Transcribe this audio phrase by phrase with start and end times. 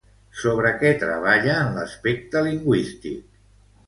[0.43, 3.29] Sobre què treballa en l'aspecte lingüístic?